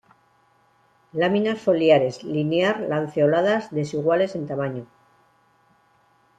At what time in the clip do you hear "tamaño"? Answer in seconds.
4.51-4.83